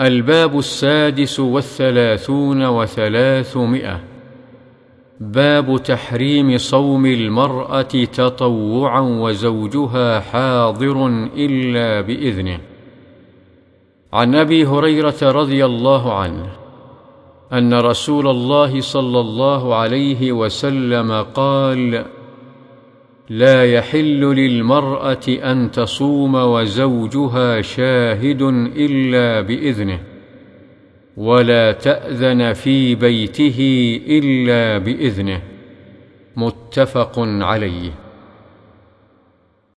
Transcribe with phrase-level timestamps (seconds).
[0.00, 4.00] الباب السادس والثلاثون وثلاثمائة.
[5.20, 7.82] باب تحريم صوم المرأة
[8.12, 11.06] تطوعا وزوجها حاضر
[11.36, 12.58] إلا بإذنه.
[14.12, 16.46] عن أبي هريرة رضي الله عنه
[17.52, 22.04] أن رسول الله صلى الله عليه وسلم قال
[23.30, 28.42] لا يحل للمرأة أن تصوم وزوجها شاهد
[28.76, 30.00] إلا بإذنه
[31.16, 33.58] ولا تأذن في بيته
[34.08, 35.42] إلا بإذنه
[36.36, 38.05] متفق عليه.